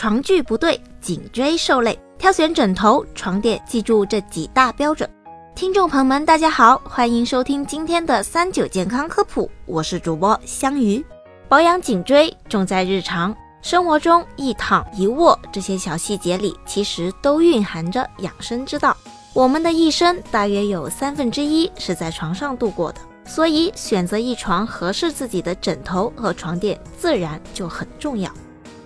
[0.00, 1.98] 床具不对，颈椎受累。
[2.18, 5.10] 挑选枕头、床垫，记住这几大标准。
[5.56, 11.04] 听众朋友们，大家好，欢迎收听今天的三九健康科普，我是主播香鱼。
[11.48, 18.96] 保养颈椎重在日常生活中，一躺一卧这些小细节里，其实都蕴含着养生之道。
[19.34, 28.30] 我们的一生大约有三分之一是在床上度过的，所以选择一床合适自己的枕头和床垫，自然就很重要。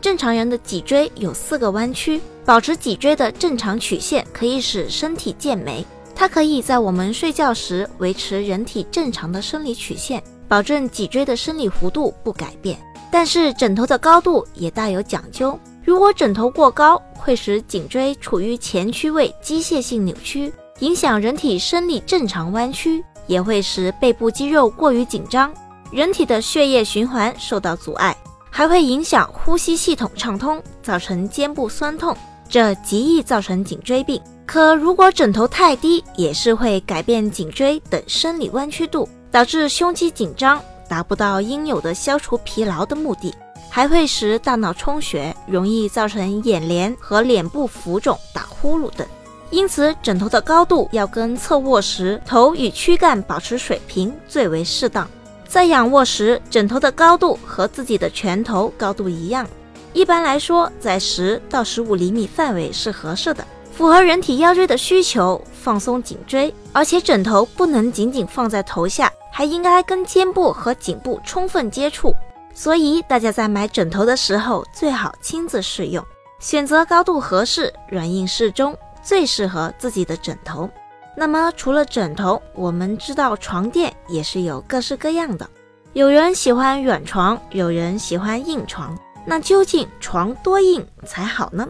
[0.00, 5.84] 正常人的脊椎有四个弯曲，保持脊椎的正常曲线可以使身体健美。
[6.14, 12.78] 它可以在我们睡觉时维持人体正常的生理曲线，保证脊椎的生理弧度不改变。
[13.10, 25.52] 但是枕头的高度也大有讲究，如果枕头过高，会使颈椎处于前屈位机械性扭曲，影响人体生理正常弯曲，也会使背部肌肉过于紧张，
[25.90, 28.16] 人体的血液循环受到阻碍。
[28.50, 32.16] 还会影响呼吸系统畅通，造成肩部酸痛，
[32.48, 34.20] 这极易造成颈椎病。
[34.46, 40.58] 可如果枕头太低，也是会改变颈椎等生理弯曲度，导致胸肌紧张，
[40.88, 43.34] 达不到应有的消除疲劳的目的，
[43.68, 49.06] 还会使大脑充血，容易造成眼帘和脸部浮肿、打呼噜等。
[49.50, 55.08] 因此，枕头的高度要跟侧卧时头与躯干保持水平最为适当。
[55.48, 59.48] 在仰卧时，枕头的高度和自己的拳头高度一样。
[59.94, 66.54] 一般来说，在十到十五厘米范围是合适的，符合人体腰椎的需求，放松颈椎。
[66.74, 72.14] 而且枕头不能仅仅放在头下，还应该跟肩部和颈部充分接触。
[72.52, 76.04] 所以大家在买枕头的时候，最好亲自试用，
[76.40, 80.68] 选择高度合适、软硬适中、最适合自己的枕头。
[81.16, 85.48] 那么除了枕头，我们知道床垫也是有各式各样的。
[85.92, 88.96] 有人喜欢软床，有人喜欢硬床。
[89.26, 91.68] 那究竟床多硬才好呢？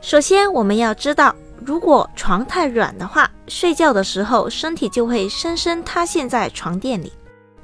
[0.00, 7.12] 首先我们要知道，如果床太软的话，睡觉的时候身体就会深深塌陷在床垫里，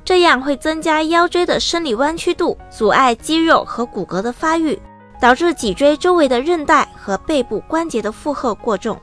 [0.05, 4.81] 这样会增加腰椎的生理弯曲度，阻碍肌肉和骨骼的发育，
[5.21, 8.99] 导致脊椎周围的韧带和背部关节的负荷过重。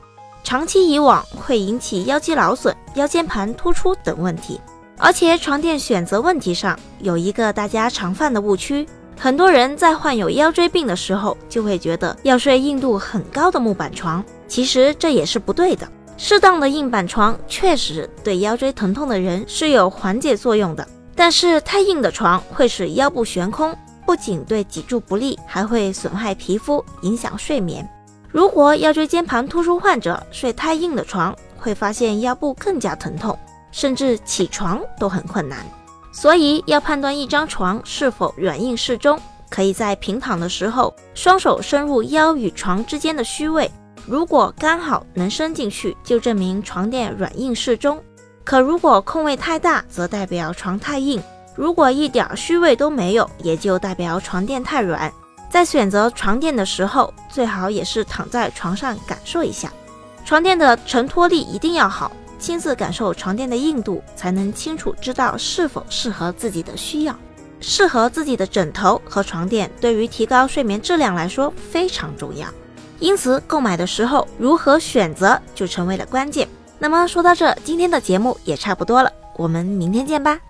[0.52, 4.60] 长期以往会引起腰肌劳损、腰间盘突出等问题，
[4.98, 8.86] 而且床垫选择问题上有一个大家常犯的误区，
[9.18, 15.88] 很多人在患有腰椎病的时候就会觉得要睡硬度很高的木板床，其实这也是不对的。
[16.18, 20.86] 适当的硬板床确实对腰椎疼痛的人是有缓解作用的，
[21.16, 23.74] 但是太硬的床会使腰部悬空，
[24.04, 27.88] 不仅对脊柱不利，还会损害皮肤，影响睡眠。
[28.32, 33.38] 如果腰椎间盘突出患者睡太硬的床，会发现腰部更加疼痛，
[33.70, 35.58] 甚至起床都很困难。
[36.14, 43.70] 所以要判断一张床是否软硬适中，可以在平躺的时候，双手伸入腰与床之间的虚位，
[44.06, 48.02] 如果刚好能伸进去，就证明床垫软硬适中。
[48.44, 51.20] 可如果空位太大，则代表床太硬；
[51.54, 55.12] 如果一点虚位都没有，也就代表床垫太软。
[55.52, 59.70] 在选择床垫的时候，最好也是躺在床上感受一下，
[60.24, 67.14] 床垫的承托力一定要好，亲自感受床垫的硬度，才能清楚知道是否适合自己的需要。
[67.60, 72.48] 适合自己的枕头和床垫，对于提高睡眠质量来说非常重要。
[72.98, 76.48] 因此，购买的时候如何选择就成为了关键。
[76.78, 80.40] 那么说到这，今天的节目也差不多了，我们明天见吧。